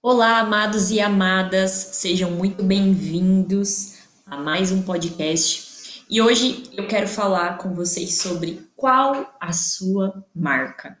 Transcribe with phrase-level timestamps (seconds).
[0.00, 6.04] Olá, amados e amadas, sejam muito bem-vindos a mais um podcast.
[6.08, 10.96] E hoje eu quero falar com vocês sobre qual a sua marca.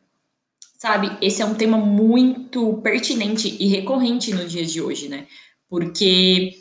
[0.76, 5.28] Sabe, esse é um tema muito pertinente e recorrente no dia de hoje, né?
[5.68, 6.58] Porque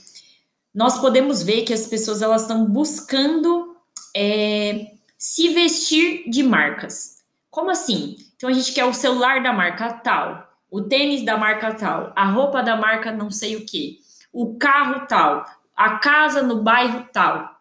[0.71, 3.75] nós podemos ver que as pessoas elas estão buscando
[4.15, 7.17] é, se vestir de marcas.
[7.49, 8.15] Como assim?
[8.35, 12.25] Então a gente quer o celular da marca tal, o tênis da marca tal, a
[12.25, 13.99] roupa da marca não sei o que,
[14.31, 17.55] o carro tal, a casa no bairro tal.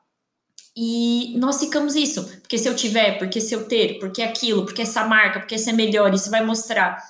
[0.77, 4.83] E nós ficamos isso, porque se eu tiver, porque se eu ter, porque aquilo, porque
[4.83, 7.03] essa marca, porque essa é melhor, isso vai mostrar.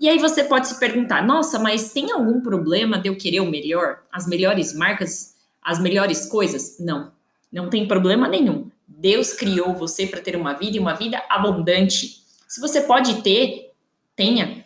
[0.00, 3.50] E aí você pode se perguntar: nossa, mas tem algum problema de eu querer o
[3.50, 4.02] melhor?
[4.12, 6.78] As melhores marcas, as melhores coisas?
[6.78, 7.10] Não,
[7.50, 8.70] não tem problema nenhum.
[8.86, 12.22] Deus criou você para ter uma vida e uma vida abundante.
[12.46, 13.72] Se você pode ter,
[14.14, 14.64] tenha.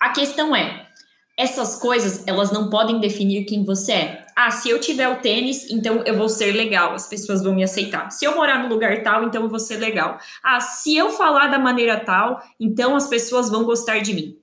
[0.00, 0.88] A questão é,
[1.36, 4.26] essas coisas, elas não podem definir quem você é.
[4.36, 7.62] Ah, se eu tiver o tênis, então eu vou ser legal, as pessoas vão me
[7.62, 8.10] aceitar.
[8.10, 10.18] Se eu morar no lugar tal, então eu vou ser legal.
[10.42, 14.38] Ah, se eu falar da maneira tal, então as pessoas vão gostar de mim.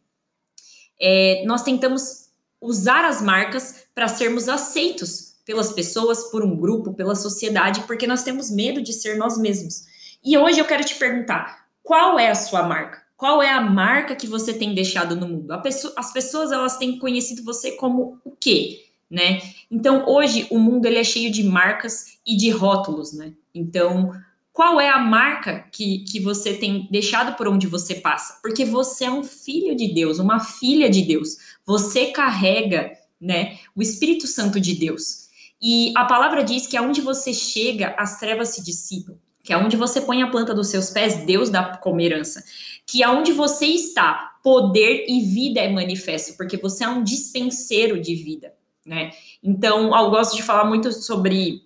[1.00, 7.16] É, nós tentamos usar as marcas para sermos aceitos pelas pessoas, por um grupo, pela
[7.16, 9.84] sociedade, porque nós temos medo de ser nós mesmos.
[10.24, 13.07] E hoje eu quero te perguntar: qual é a sua marca?
[13.18, 15.60] Qual é a marca que você tem deixado no mundo?
[15.64, 18.86] Pessoa, as pessoas elas têm conhecido você como o quê?
[19.10, 19.42] Né?
[19.72, 23.34] Então hoje o mundo ele é cheio de marcas e de rótulos, né?
[23.56, 24.12] Então
[24.54, 28.40] qual é a marca que, que você tem deixado por onde você passa?
[28.42, 31.38] Porque você é um filho de Deus, uma filha de Deus.
[31.66, 35.28] Você carrega, né, o Espírito Santo de Deus.
[35.62, 39.16] E a palavra diz que aonde você chega, as trevas se dissipam
[39.48, 42.44] que é onde você põe a planta dos seus pés, Deus dá como herança.
[42.86, 48.14] Que aonde você está, poder e vida é manifesto, porque você é um dispenseiro de
[48.14, 48.54] vida,
[48.86, 49.12] né?
[49.42, 51.62] Então, eu gosto de falar muito sobre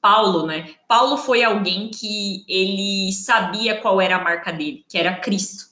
[0.00, 0.74] Paulo, né?
[0.86, 5.64] Paulo foi alguém que ele sabia qual era a marca dele, que era Cristo.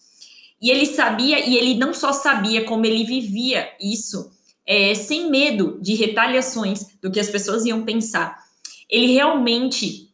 [0.61, 4.33] E ele sabia, e ele não só sabia, como ele vivia isso,
[4.67, 8.37] é, sem medo de retaliações do que as pessoas iam pensar.
[8.91, 10.12] Ele realmente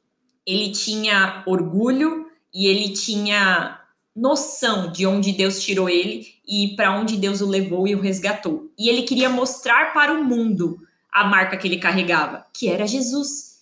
[0.48, 3.78] ele tinha orgulho e ele tinha
[4.16, 8.72] noção de onde Deus tirou ele e para onde Deus o levou e o resgatou.
[8.78, 10.78] E ele queria mostrar para o mundo
[11.12, 13.58] a marca que ele carregava, que era Jesus.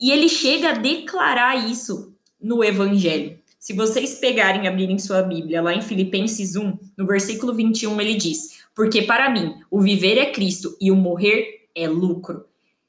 [0.00, 3.36] E ele chega a declarar isso no evangelho.
[3.58, 8.14] Se vocês pegarem e abrirem sua Bíblia lá em Filipenses 1, no versículo 21, ele
[8.14, 12.44] diz: Porque para mim o viver é Cristo e o morrer é lucro.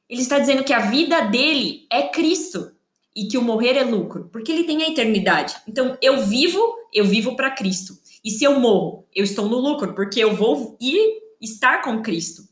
[0.07, 2.71] Ele está dizendo que a vida dele é Cristo
[3.19, 5.53] e que o morrer é lucro, porque ele tem a eternidade.
[5.67, 6.57] Então, eu vivo,
[6.93, 7.99] eu vivo para Cristo.
[8.23, 12.43] E se eu morro, eu estou no lucro, porque eu vou ir estar com Cristo.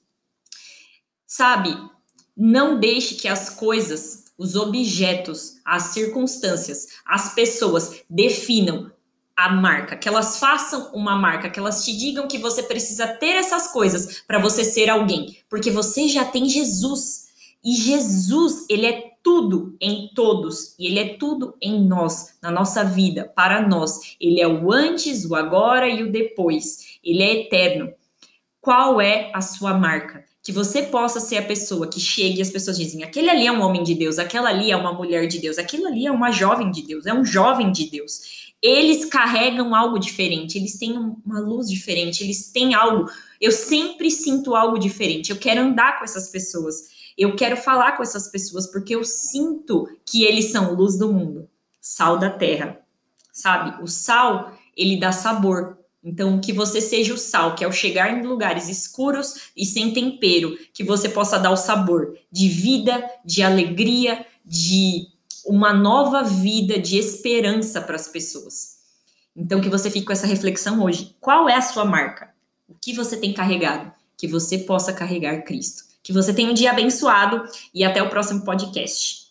[1.25, 1.73] Sabe?
[2.35, 8.91] Não deixe que as coisas, os objetos, as circunstâncias, as pessoas definam
[9.37, 13.35] a marca, que elas façam uma marca, que elas te digam que você precisa ter
[13.35, 17.27] essas coisas para você ser alguém, porque você já tem Jesus.
[17.63, 22.85] E Jesus, ele é tudo em todos e ele é tudo em nós, na nossa
[22.85, 24.15] vida, para nós.
[24.21, 26.97] Ele é o antes, o agora e o depois.
[27.03, 27.91] Ele é eterno.
[28.61, 30.23] Qual é a sua marca?
[30.41, 33.51] Que você possa ser a pessoa que chegue e as pessoas dizem: aquele ali é
[33.51, 36.31] um homem de Deus, aquela ali é uma mulher de Deus, aquilo ali é uma
[36.31, 38.53] jovem de Deus, é um jovem de Deus.
[38.61, 43.11] Eles carregam algo diferente, eles têm uma luz diferente, eles têm algo.
[43.41, 45.31] Eu sempre sinto algo diferente.
[45.31, 46.95] Eu quero andar com essas pessoas.
[47.17, 51.49] Eu quero falar com essas pessoas porque eu sinto que eles são luz do mundo,
[51.81, 52.79] sal da terra.
[53.33, 53.81] Sabe?
[53.81, 55.77] O sal, ele dá sabor.
[56.03, 60.57] Então, que você seja o sal, que ao chegar em lugares escuros e sem tempero,
[60.73, 65.07] que você possa dar o sabor de vida, de alegria, de
[65.45, 68.77] uma nova vida, de esperança para as pessoas.
[69.35, 71.15] Então, que você fique com essa reflexão hoje.
[71.19, 72.33] Qual é a sua marca?
[72.67, 73.91] O que você tem carregado?
[74.17, 75.86] Que você possa carregar Cristo.
[76.07, 77.43] Que você tenha um dia abençoado
[77.73, 79.26] e até o próximo podcast.